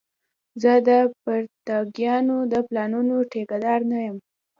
زه 0.61 0.73
د 0.87 0.89
پرنګيانو 1.21 2.37
د 2.53 2.53
پلانونو 2.67 3.15
ټيکه 3.31 3.57
دار 3.65 3.81
نه 3.91 3.97
یم 4.05 4.17